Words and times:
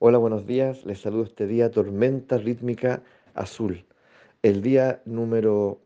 Hola, 0.00 0.18
buenos 0.18 0.46
días. 0.46 0.84
Les 0.86 1.00
saludo 1.00 1.24
este 1.24 1.48
día 1.48 1.72
Tormenta 1.72 2.38
Rítmica 2.38 3.02
Azul. 3.34 3.84
El 4.42 4.62
día 4.62 5.02
número 5.06 5.80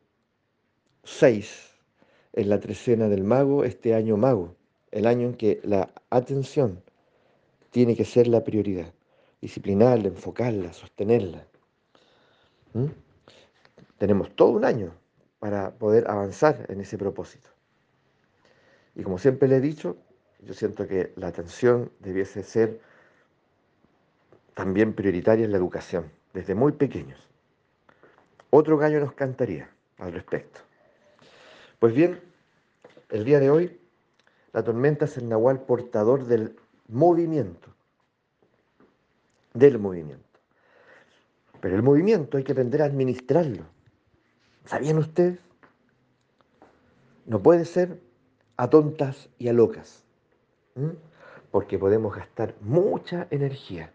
6 1.05 1.71
en 2.35 2.51
la 2.51 2.61
trecena 2.61 3.09
del 3.09 3.25
mago, 3.25 3.65
este 3.65 3.95
año 3.95 4.19
mago. 4.19 4.55
El 4.91 5.07
año 5.07 5.29
en 5.29 5.35
que 5.35 5.63
la 5.65 5.89
atención 6.11 6.83
tiene 7.71 7.97
que 7.97 8.05
ser 8.05 8.29
la 8.29 8.45
prioridad. 8.45 8.93
Disciplinarla, 9.41 10.09
enfocarla, 10.09 10.75
sostenerla. 10.75 11.47
¿Mm? 12.75 12.89
Tenemos 13.97 14.37
todo 14.37 14.51
un 14.51 14.67
año 14.67 14.93
para 15.39 15.71
poder 15.71 16.07
avanzar 16.11 16.67
en 16.69 16.83
ese 16.83 16.99
propósito. 16.99 17.49
Y 18.95 19.05
como 19.05 19.17
siempre 19.17 19.49
le 19.49 19.57
he 19.57 19.61
dicho, 19.63 19.97
yo 20.41 20.53
siento 20.53 20.87
que 20.87 21.15
la 21.17 21.29
atención 21.29 21.91
debiese 22.01 22.43
ser 22.43 22.92
también 24.55 24.95
prioritaria 24.95 25.45
en 25.45 25.53
la 25.53 25.59
educación, 25.59 26.11
desde 26.33 26.55
muy 26.55 26.73
pequeños. 26.73 27.19
Otro 28.51 28.77
gallo 28.77 29.01
nos 29.01 29.13
cantaría 29.13 29.71
al 29.99 30.13
respecto. 30.13 30.61
Pues 31.79 31.95
bien, 31.95 32.21
el 33.11 33.25
día 33.25 33.41
de 33.41 33.51
hoy, 33.51 33.81
la 34.53 34.63
tormenta 34.63 35.07
es 35.07 35.17
el 35.17 35.29
nahual 35.29 35.61
portador 35.63 36.27
del 36.27 36.57
movimiento, 36.89 37.69
del 39.55 39.79
movimiento. 39.79 40.39
Pero 41.61 41.77
el 41.77 41.83
movimiento 41.83 42.37
hay 42.37 42.45
que 42.45 42.53
aprender 42.53 42.83
a 42.83 42.87
administrarlo. 42.87 43.65
¿Sabían 44.65 44.99
ustedes? 44.99 45.39
No 47.25 47.43
puede 47.43 47.65
ser 47.65 48.01
a 48.57 48.69
tontas 48.69 49.29
y 49.39 49.49
a 49.49 49.53
locas, 49.53 50.05
porque 51.51 51.79
podemos 51.79 52.15
gastar 52.15 52.55
mucha 52.61 53.27
energía 53.31 53.93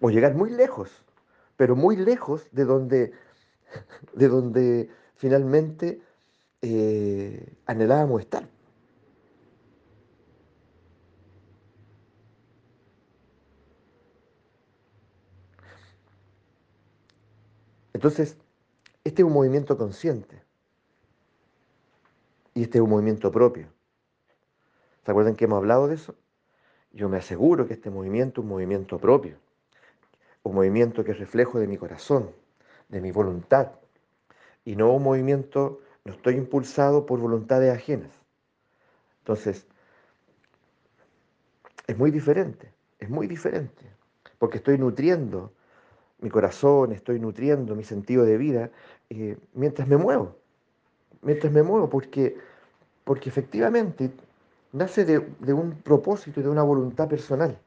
o 0.00 0.10
llegar 0.10 0.34
muy 0.34 0.50
lejos, 0.50 0.90
pero 1.56 1.76
muy 1.76 1.96
lejos 1.96 2.46
de 2.52 2.64
donde, 2.64 3.12
de 4.14 4.28
donde 4.28 4.90
finalmente 5.14 6.00
eh, 6.62 7.54
anhelábamos 7.66 8.20
estar. 8.20 8.48
Entonces, 17.92 18.36
este 19.04 19.22
es 19.22 19.26
un 19.26 19.32
movimiento 19.32 19.76
consciente 19.76 20.42
y 22.54 22.62
este 22.62 22.78
es 22.78 22.82
un 22.82 22.90
movimiento 22.90 23.30
propio. 23.30 23.68
¿Se 25.04 25.10
acuerdan 25.10 25.36
que 25.36 25.44
hemos 25.44 25.58
hablado 25.58 25.86
de 25.86 25.94
eso? 25.94 26.16
Yo 26.92 27.08
me 27.08 27.18
aseguro 27.18 27.66
que 27.66 27.74
este 27.74 27.90
movimiento 27.90 28.40
es 28.40 28.44
un 28.44 28.50
movimiento 28.50 28.98
propio 28.98 29.36
un 30.42 30.54
movimiento 30.54 31.04
que 31.04 31.12
es 31.12 31.18
reflejo 31.18 31.58
de 31.58 31.66
mi 31.66 31.76
corazón, 31.76 32.30
de 32.88 33.00
mi 33.00 33.12
voluntad, 33.12 33.72
y 34.64 34.76
no 34.76 34.92
un 34.92 35.02
movimiento, 35.02 35.80
no 36.04 36.12
estoy 36.12 36.34
impulsado 36.34 37.06
por 37.06 37.20
voluntades 37.20 37.72
ajenas. 37.72 38.10
Entonces, 39.20 39.66
es 41.86 41.96
muy 41.96 42.10
diferente, 42.10 42.72
es 42.98 43.08
muy 43.08 43.26
diferente, 43.26 43.84
porque 44.38 44.58
estoy 44.58 44.78
nutriendo 44.78 45.52
mi 46.20 46.30
corazón, 46.30 46.92
estoy 46.92 47.18
nutriendo 47.18 47.74
mi 47.74 47.84
sentido 47.84 48.24
de 48.24 48.36
vida 48.36 48.70
eh, 49.10 49.36
mientras 49.54 49.88
me 49.88 49.96
muevo, 49.96 50.36
mientras 51.20 51.52
me 51.52 51.62
muevo, 51.62 51.88
porque, 51.88 52.36
porque 53.04 53.28
efectivamente 53.28 54.10
nace 54.72 55.04
de, 55.04 55.20
de 55.40 55.52
un 55.52 55.82
propósito 55.82 56.40
y 56.40 56.42
de 56.42 56.48
una 56.48 56.62
voluntad 56.62 57.08
personal. 57.08 57.58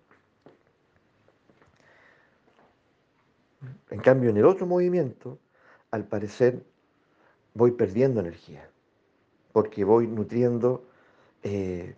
En 3.96 4.02
cambio, 4.02 4.30
en 4.30 4.36
el 4.36 4.44
otro 4.44 4.66
movimiento, 4.66 5.40
al 5.90 6.04
parecer, 6.04 6.62
voy 7.54 7.72
perdiendo 7.72 8.20
energía, 8.20 8.70
porque 9.54 9.86
voy 9.86 10.06
nutriendo 10.06 10.84
eh, 11.44 11.96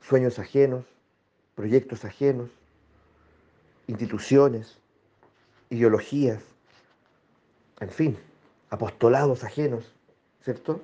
sueños 0.00 0.38
ajenos, 0.38 0.84
proyectos 1.56 2.04
ajenos, 2.04 2.50
instituciones, 3.88 4.78
ideologías, 5.70 6.44
en 7.80 7.90
fin, 7.90 8.16
apostolados 8.70 9.42
ajenos, 9.42 9.92
¿cierto? 10.44 10.80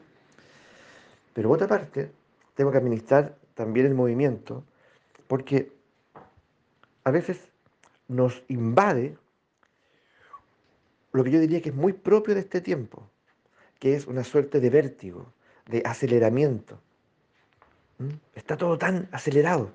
Pero 1.32 1.48
por 1.48 1.58
otra 1.58 1.68
parte, 1.68 2.10
tengo 2.56 2.72
que 2.72 2.78
administrar 2.78 3.36
también 3.54 3.86
el 3.86 3.94
movimiento, 3.94 4.64
porque 5.28 5.72
a 7.04 7.12
veces 7.12 7.52
nos 8.08 8.42
invade 8.48 9.21
lo 11.12 11.24
que 11.24 11.30
yo 11.30 11.40
diría 11.40 11.60
que 11.60 11.68
es 11.68 11.74
muy 11.74 11.92
propio 11.92 12.34
de 12.34 12.40
este 12.40 12.60
tiempo, 12.60 13.08
que 13.78 13.94
es 13.94 14.06
una 14.06 14.24
suerte 14.24 14.60
de 14.60 14.70
vértigo, 14.70 15.32
de 15.66 15.82
aceleramiento. 15.84 16.80
¿Mm? 17.98 18.08
Está 18.34 18.56
todo 18.56 18.78
tan 18.78 19.08
acelerado. 19.12 19.70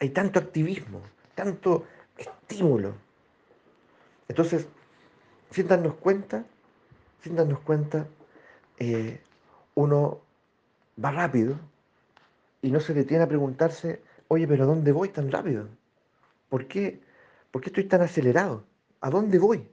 Hay 0.00 0.10
tanto 0.10 0.38
activismo, 0.38 1.02
tanto 1.34 1.84
estímulo. 2.16 2.94
Entonces, 4.28 4.66
sin 5.50 5.68
darnos 5.68 5.94
cuenta, 5.94 6.44
sin 7.22 7.36
darnos 7.36 7.60
cuenta, 7.60 8.06
eh, 8.78 9.20
uno 9.74 10.20
va 11.02 11.10
rápido 11.10 11.58
y 12.62 12.70
no 12.70 12.80
se 12.80 12.94
detiene 12.94 13.24
a 13.24 13.28
preguntarse, 13.28 14.00
oye, 14.28 14.46
pero 14.46 14.66
¿dónde 14.66 14.92
voy 14.92 15.10
tan 15.10 15.30
rápido? 15.30 15.68
¿Por 16.48 16.66
qué, 16.66 17.02
¿Por 17.50 17.60
qué 17.60 17.68
estoy 17.68 17.84
tan 17.84 18.00
acelerado? 18.00 18.64
¿A 19.00 19.10
dónde 19.10 19.38
voy? 19.38 19.68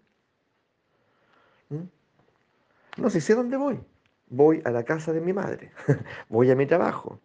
¿Mm? 1.72 3.02
No 3.02 3.10
sé, 3.10 3.22
sé 3.22 3.34
dónde 3.34 3.58
voy. 3.58 3.80
Voy 4.30 4.62
a 4.66 4.72
la 4.72 4.84
casa 4.84 5.12
de 5.12 5.22
mi 5.22 5.34
madre, 5.34 5.72
voy 6.30 6.52
a 6.52 6.56
mi 6.56 6.66
trabajo, 6.66 7.20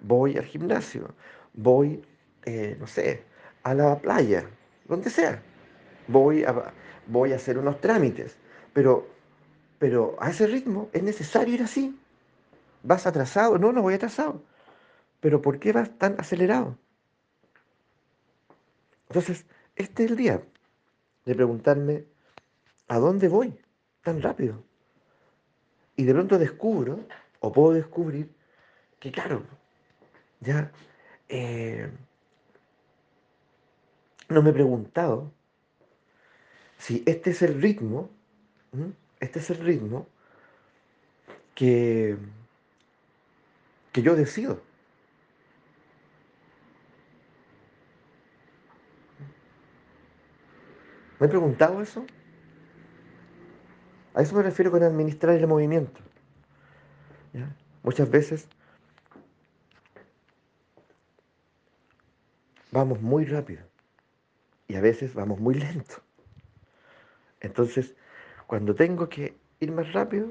voy 0.00 0.36
al 0.36 0.44
gimnasio, 0.44 1.14
voy, 1.54 2.02
eh, 2.44 2.76
no 2.78 2.86
sé, 2.86 3.22
a 3.62 3.72
la 3.74 3.98
playa, 3.98 4.44
donde 4.86 5.08
sea. 5.08 5.42
Voy 6.08 6.44
a, 6.44 6.72
voy 7.06 7.32
a 7.32 7.36
hacer 7.36 7.56
unos 7.56 7.80
trámites, 7.80 8.36
pero, 8.72 9.06
pero 9.78 10.16
a 10.20 10.30
ese 10.30 10.46
ritmo 10.46 10.90
es 10.92 11.02
necesario 11.02 11.54
ir 11.54 11.62
así. 11.62 11.98
¿Vas 12.82 13.06
atrasado? 13.06 13.58
No, 13.58 13.72
no 13.72 13.82
voy 13.82 13.94
atrasado. 13.94 14.42
Pero 15.20 15.40
¿por 15.40 15.58
qué 15.58 15.72
vas 15.72 15.90
tan 15.98 16.18
acelerado? 16.18 16.76
Entonces, 19.08 19.46
este 19.76 20.04
es 20.04 20.10
el 20.10 20.16
día 20.16 20.42
de 21.24 21.34
preguntarme, 21.34 22.04
¿a 22.88 22.98
dónde 22.98 23.28
voy? 23.28 23.58
Tan 24.02 24.22
rápido. 24.22 24.62
Y 25.96 26.04
de 26.04 26.14
pronto 26.14 26.38
descubro, 26.38 27.00
o 27.40 27.52
puedo 27.52 27.72
descubrir, 27.72 28.30
que 28.98 29.12
claro, 29.12 29.42
ya 30.40 30.70
eh, 31.28 31.90
no 34.28 34.42
me 34.42 34.50
he 34.50 34.52
preguntado 34.52 35.32
si 36.78 37.02
este 37.06 37.30
es 37.30 37.42
el 37.42 37.60
ritmo, 37.60 38.10
este 39.20 39.38
es 39.38 39.50
el 39.50 39.58
ritmo 39.58 40.06
que, 41.54 42.16
que 43.92 44.02
yo 44.02 44.16
decido. 44.16 44.62
¿Me 51.18 51.26
he 51.26 51.28
preguntado 51.28 51.82
eso? 51.82 52.06
A 54.20 54.22
eso 54.22 54.36
me 54.36 54.42
refiero 54.42 54.70
con 54.70 54.82
administrar 54.82 55.34
el 55.34 55.46
movimiento. 55.46 55.98
Muchas 57.82 58.10
veces 58.10 58.46
vamos 62.70 63.00
muy 63.00 63.24
rápido 63.24 63.62
y 64.68 64.74
a 64.74 64.82
veces 64.82 65.14
vamos 65.14 65.40
muy 65.40 65.54
lento. 65.54 66.02
Entonces, 67.40 67.94
cuando 68.46 68.74
tengo 68.74 69.08
que 69.08 69.38
ir 69.58 69.72
más 69.72 69.90
rápido, 69.94 70.28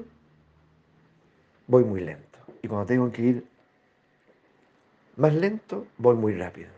voy 1.66 1.82
muy 1.82 2.02
lento. 2.02 2.38
Y 2.62 2.68
cuando 2.68 2.86
tengo 2.86 3.10
que 3.10 3.22
ir 3.22 3.44
más 5.16 5.34
lento, 5.34 5.84
voy 5.98 6.14
muy 6.14 6.36
rápido. 6.36 6.68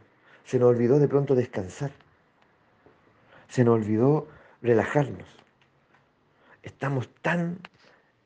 Se 0.47 0.59
nos 0.59 0.71
olvidó 0.71 0.99
de 0.99 1.09
pronto 1.09 1.35
descansar. 1.35 1.93
Se 3.49 3.65
nos 3.65 3.75
olvidó 3.75 4.29
relajarnos 4.63 5.42
estamos 6.63 7.09
tan 7.23 7.59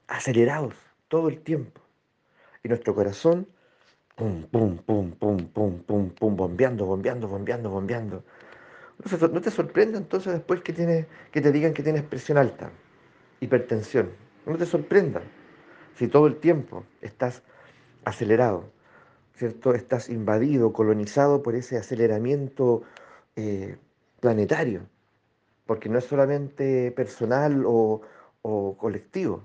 acelerados 0.08 0.74
todo 1.08 1.28
el 1.28 1.40
tiempo. 1.40 1.80
Y 2.62 2.68
nuestro 2.68 2.94
corazón, 2.94 3.46
pum, 4.14 4.42
pum, 4.44 4.78
pum, 4.78 5.12
pum, 5.12 5.36
pum, 5.48 5.78
pum, 5.82 6.10
pum, 6.10 6.36
bombeando, 6.36 6.86
bombeando, 6.86 7.28
bombeando, 7.28 7.70
bombeando. 7.70 8.24
No 9.32 9.40
te 9.40 9.50
sorprenda 9.50 9.98
entonces 9.98 10.32
después 10.32 10.62
que, 10.62 10.72
tiene, 10.72 11.06
que 11.30 11.40
te 11.40 11.52
digan 11.52 11.74
que 11.74 11.82
tienes 11.82 12.02
presión 12.02 12.38
alta, 12.38 12.70
hipertensión. 13.40 14.10
No 14.46 14.56
te 14.56 14.66
sorprenda 14.66 15.22
si 15.94 16.08
todo 16.08 16.26
el 16.26 16.36
tiempo 16.36 16.84
estás 17.02 17.42
acelerado. 18.04 18.76
¿cierto? 19.36 19.74
Estás 19.74 20.08
invadido, 20.08 20.72
colonizado 20.72 21.42
por 21.42 21.54
ese 21.54 21.76
aceleramiento 21.76 22.82
eh, 23.36 23.76
planetario, 24.20 24.88
porque 25.66 25.88
no 25.88 25.98
es 25.98 26.04
solamente 26.04 26.90
personal 26.92 27.64
o, 27.66 28.00
o 28.48 28.76
colectivo. 28.76 29.44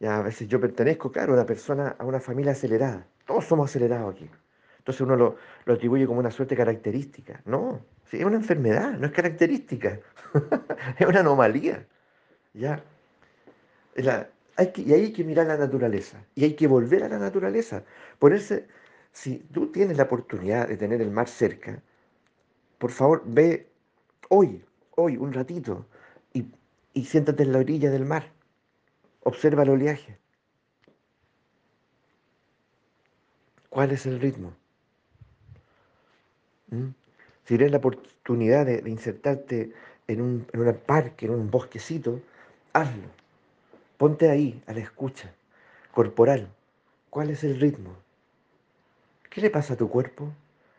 Ya 0.00 0.18
a 0.18 0.22
veces 0.22 0.48
yo 0.48 0.58
pertenezco, 0.60 1.12
claro, 1.12 1.32
a 1.32 1.36
una 1.36 1.46
persona, 1.46 1.96
a 1.98 2.04
una 2.04 2.20
familia 2.20 2.52
acelerada. 2.52 3.06
Todos 3.26 3.44
somos 3.44 3.70
acelerados 3.70 4.14
aquí. 4.14 4.30
Entonces 4.78 5.00
uno 5.02 5.16
lo, 5.16 5.36
lo 5.66 5.74
atribuye 5.74 6.06
como 6.06 6.20
una 6.20 6.30
suerte 6.30 6.56
característica. 6.56 7.42
No, 7.44 7.80
es 8.10 8.24
una 8.24 8.36
enfermedad, 8.36 8.92
no 8.92 9.06
es 9.06 9.12
característica. 9.12 10.00
es 10.98 11.06
una 11.06 11.20
anomalía. 11.20 11.86
¿ya? 12.54 12.82
La, 13.96 14.30
hay 14.56 14.72
que, 14.72 14.82
y 14.82 14.92
hay 14.94 15.12
que 15.12 15.24
mirar 15.24 15.46
la 15.46 15.58
naturaleza. 15.58 16.24
Y 16.34 16.44
hay 16.44 16.54
que 16.54 16.66
volver 16.66 17.04
a 17.04 17.08
la 17.08 17.18
naturaleza. 17.18 17.84
Ponerse, 18.18 18.66
si 19.12 19.38
tú 19.52 19.70
tienes 19.72 19.98
la 19.98 20.04
oportunidad 20.04 20.68
de 20.68 20.76
tener 20.78 21.02
el 21.02 21.10
mar 21.10 21.28
cerca, 21.28 21.82
por 22.78 22.90
favor, 22.90 23.22
ve 23.26 23.68
hoy, 24.30 24.64
hoy, 24.96 25.16
un 25.16 25.32
ratito, 25.32 25.86
y, 26.96 27.04
siéntate 27.04 27.42
en 27.42 27.52
la 27.52 27.58
orilla 27.58 27.90
del 27.90 28.06
mar. 28.06 28.32
Observa 29.22 29.64
el 29.64 29.70
oleaje. 29.70 30.18
¿Cuál 33.68 33.90
es 33.90 34.06
el 34.06 34.18
ritmo? 34.18 34.54
¿Mm? 36.70 36.88
Si 37.44 37.56
tienes 37.56 37.70
la 37.70 37.78
oportunidad 37.78 38.64
de, 38.64 38.80
de 38.80 38.90
insertarte 38.90 39.74
en 40.08 40.22
un, 40.22 40.46
en 40.52 40.60
un 40.60 40.74
parque, 40.74 41.26
en 41.26 41.32
un 41.32 41.50
bosquecito, 41.50 42.22
hazlo. 42.72 43.08
Ponte 43.98 44.30
ahí, 44.30 44.62
a 44.66 44.72
la 44.72 44.80
escucha, 44.80 45.34
corporal. 45.92 46.48
¿Cuál 47.10 47.28
es 47.28 47.44
el 47.44 47.60
ritmo? 47.60 47.94
¿Qué 49.28 49.42
le 49.42 49.50
pasa 49.50 49.74
a 49.74 49.76
tu 49.76 49.90
cuerpo? 49.90 50.32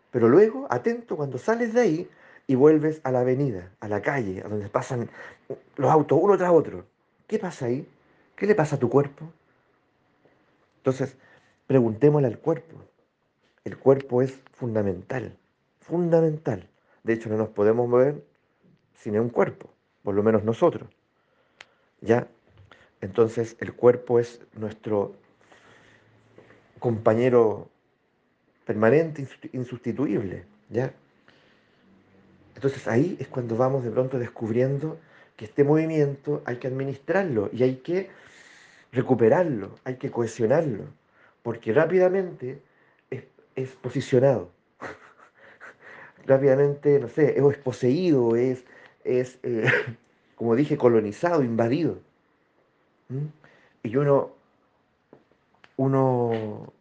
Pero 0.09 0.29
luego, 0.29 0.65
atento, 0.71 1.15
cuando 1.15 1.37
sales 1.37 1.73
de 1.73 1.81
ahí 1.81 2.09
y 2.47 2.55
vuelves 2.55 3.01
a 3.03 3.11
la 3.11 3.19
avenida, 3.19 3.71
a 3.81 3.87
la 3.87 4.01
calle, 4.01 4.41
a 4.43 4.47
donde 4.47 4.69
pasan 4.69 5.09
los 5.75 5.91
autos 5.91 6.17
uno 6.21 6.37
tras 6.37 6.51
otro. 6.51 6.85
¿Qué 7.27 7.37
pasa 7.37 7.65
ahí? 7.65 7.87
¿Qué 8.35 8.47
le 8.47 8.55
pasa 8.55 8.77
a 8.77 8.79
tu 8.79 8.89
cuerpo? 8.89 9.31
Entonces, 10.77 11.17
preguntémosle 11.67 12.27
al 12.27 12.39
cuerpo. 12.39 12.77
El 13.65 13.77
cuerpo 13.77 14.21
es 14.21 14.39
fundamental, 14.53 15.37
fundamental. 15.81 16.69
De 17.03 17.13
hecho, 17.13 17.29
no 17.29 17.35
nos 17.35 17.49
podemos 17.49 17.87
mover 17.87 18.23
sin 18.95 19.19
un 19.19 19.29
cuerpo, 19.29 19.69
por 20.03 20.15
lo 20.15 20.23
menos 20.23 20.43
nosotros. 20.45 20.89
¿Ya? 21.99 22.27
Entonces 23.01 23.57
el 23.59 23.73
cuerpo 23.73 24.19
es 24.19 24.41
nuestro 24.53 25.15
compañero 26.79 27.69
permanente, 28.65 29.27
insustituible, 29.53 30.45
¿ya? 30.69 30.93
Entonces 32.57 32.87
ahí 32.87 33.15
es 33.19 33.27
cuando 33.27 33.55
vamos 33.55 33.83
de 33.83 33.91
pronto 33.91 34.17
descubriendo 34.17 34.97
que 35.35 35.45
este 35.45 35.63
movimiento 35.63 36.41
hay 36.43 36.55
que 36.55 36.65
administrarlo 36.65 37.51
y 37.53 37.61
hay 37.61 37.75
que 37.75 38.09
recuperarlo, 38.91 39.75
hay 39.83 39.97
que 39.97 40.09
cohesionarlo, 40.09 40.85
porque 41.43 41.71
rápidamente 41.71 42.59
es, 43.11 43.25
es 43.55 43.69
posicionado, 43.75 44.49
rápidamente, 46.25 46.99
no 46.99 47.09
sé, 47.09 47.37
es 47.37 47.57
poseído, 47.59 48.35
es, 48.35 48.65
es 49.03 49.37
eh, 49.43 49.65
como 50.35 50.55
dije, 50.55 50.77
colonizado, 50.77 51.43
invadido. 51.43 51.99
¿Mm? 53.09 53.27
Y 53.83 53.95
uno, 53.97 54.31
uno, 55.75 56.73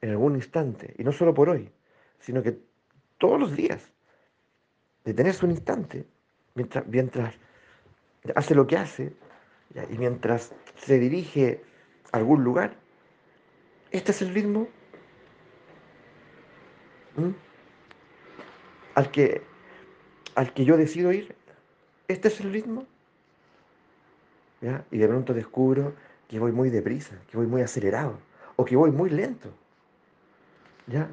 en 0.00 0.08
algún 0.08 0.36
instante, 0.36 0.94
y 0.96 1.04
no 1.04 1.12
solo 1.12 1.34
por 1.34 1.50
hoy, 1.50 1.70
sino 2.18 2.42
que 2.42 2.71
todos 3.22 3.38
los 3.38 3.54
días, 3.54 3.80
detenerse 5.04 5.46
un 5.46 5.52
instante, 5.52 6.04
mientras, 6.56 6.84
mientras 6.88 7.32
hace 8.34 8.52
lo 8.56 8.66
que 8.66 8.76
hace, 8.76 9.12
y 9.90 9.96
mientras 9.96 10.52
se 10.74 10.98
dirige 10.98 11.62
a 12.10 12.16
algún 12.16 12.42
lugar, 12.42 12.74
este 13.92 14.10
es 14.10 14.22
el 14.22 14.34
ritmo 14.34 14.66
al 18.96 19.10
que 19.12 19.42
al 20.34 20.52
que 20.52 20.64
yo 20.64 20.76
decido 20.76 21.12
ir, 21.12 21.36
este 22.08 22.26
es 22.26 22.40
el 22.40 22.52
ritmo. 22.52 22.86
Y 24.90 24.98
de 24.98 25.06
pronto 25.06 25.32
descubro 25.32 25.94
que 26.26 26.40
voy 26.40 26.50
muy 26.50 26.70
deprisa, 26.70 27.14
que 27.30 27.36
voy 27.36 27.46
muy 27.46 27.62
acelerado, 27.62 28.18
o 28.56 28.64
que 28.64 28.74
voy 28.74 28.90
muy 28.90 29.10
lento. 29.10 29.48
¿Ya? 30.88 31.08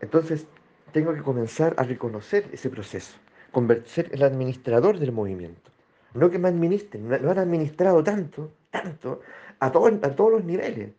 Entonces, 0.00 0.48
tengo 0.94 1.12
que 1.12 1.22
comenzar 1.22 1.74
a 1.76 1.82
reconocer 1.82 2.48
ese 2.52 2.70
proceso, 2.70 3.16
convertir 3.50 4.08
el 4.12 4.22
administrador 4.22 5.00
del 5.00 5.10
movimiento. 5.10 5.72
No 6.14 6.30
que 6.30 6.38
me 6.38 6.48
administren, 6.48 7.08
no 7.08 7.30
han 7.32 7.38
administrado 7.38 8.04
tanto, 8.04 8.52
tanto, 8.70 9.20
a, 9.58 9.72
todo, 9.72 9.86
a 9.88 10.10
todos 10.14 10.30
los 10.30 10.44
niveles. 10.44 10.92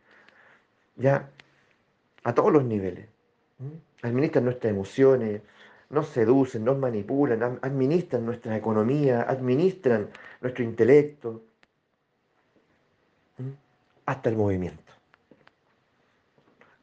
¿Ya? 0.98 1.30
A 2.26 2.36
todos 2.36 2.52
los 2.52 2.66
niveles. 2.66 3.08
Administran 4.02 4.44
nuestras 4.44 4.72
emociones, 4.72 5.42
nos 5.90 6.10
seducen, 6.10 6.66
nos 6.66 6.78
manipulan, 6.78 7.60
administran 7.62 8.26
nuestra 8.26 8.58
economía, 8.58 9.22
administran 9.22 10.10
nuestro 10.42 10.66
intelecto, 10.66 11.42
hasta 14.06 14.28
el 14.30 14.36
movimiento. 14.36 14.92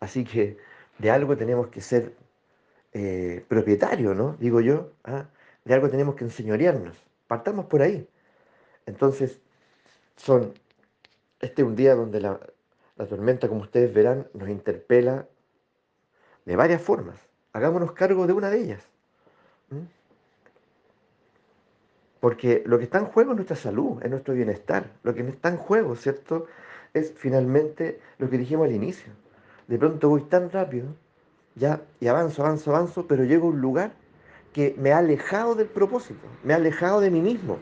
Así 0.00 0.24
que 0.24 0.56
de 0.96 1.10
algo 1.10 1.36
tenemos 1.36 1.68
que 1.68 1.82
ser 1.82 2.21
eh, 2.92 3.44
propietarios, 3.48 4.16
¿no? 4.16 4.36
Digo 4.38 4.60
yo, 4.60 4.90
¿ah? 5.04 5.26
de 5.64 5.74
algo 5.74 5.88
tenemos 5.88 6.14
que 6.14 6.24
enseñorearnos. 6.24 6.96
Partamos 7.26 7.66
por 7.66 7.82
ahí. 7.82 8.06
Entonces, 8.86 9.40
son, 10.16 10.52
este 11.40 11.62
es 11.62 11.68
un 11.68 11.76
día 11.76 11.94
donde 11.94 12.20
la, 12.20 12.38
la 12.96 13.06
tormenta, 13.06 13.48
como 13.48 13.62
ustedes 13.62 13.92
verán, 13.92 14.28
nos 14.34 14.48
interpela 14.48 15.26
de 16.44 16.56
varias 16.56 16.82
formas. 16.82 17.18
Hagámonos 17.52 17.92
cargo 17.92 18.26
de 18.26 18.32
una 18.32 18.50
de 18.50 18.60
ellas. 18.60 18.82
Porque 22.20 22.62
lo 22.66 22.78
que 22.78 22.84
está 22.84 22.98
en 22.98 23.06
juego 23.06 23.32
es 23.32 23.36
nuestra 23.36 23.56
salud, 23.56 24.02
es 24.02 24.10
nuestro 24.10 24.34
bienestar. 24.34 24.90
Lo 25.02 25.14
que 25.14 25.22
está 25.22 25.48
en 25.48 25.56
juego, 25.56 25.96
¿cierto? 25.96 26.46
Es 26.94 27.12
finalmente 27.16 28.00
lo 28.18 28.30
que 28.30 28.38
dijimos 28.38 28.66
al 28.66 28.74
inicio. 28.74 29.12
De 29.66 29.78
pronto 29.78 30.08
voy 30.08 30.22
tan 30.22 30.50
rápido, 30.50 30.86
ya, 31.54 31.82
y 32.00 32.08
avanzo, 32.08 32.44
avanzo, 32.44 32.74
avanzo, 32.74 33.06
pero 33.06 33.24
llego 33.24 33.48
a 33.48 33.50
un 33.50 33.60
lugar 33.60 33.92
que 34.52 34.74
me 34.78 34.92
ha 34.92 34.98
alejado 34.98 35.54
del 35.54 35.68
propósito, 35.68 36.26
me 36.44 36.52
ha 36.52 36.56
alejado 36.56 37.00
de 37.00 37.10
mí 37.10 37.20
mismo. 37.20 37.58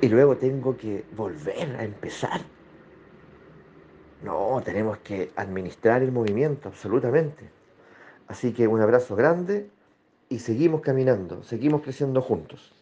Y 0.00 0.08
luego 0.08 0.36
tengo 0.36 0.76
que 0.76 1.04
volver 1.16 1.76
a 1.76 1.84
empezar. 1.84 2.40
No, 4.22 4.60
tenemos 4.64 4.98
que 4.98 5.32
administrar 5.36 6.02
el 6.02 6.12
movimiento, 6.12 6.68
absolutamente. 6.68 7.50
Así 8.28 8.52
que 8.52 8.66
un 8.68 8.80
abrazo 8.80 9.16
grande 9.16 9.70
y 10.28 10.40
seguimos 10.40 10.80
caminando, 10.80 11.42
seguimos 11.42 11.82
creciendo 11.82 12.20
juntos. 12.20 12.75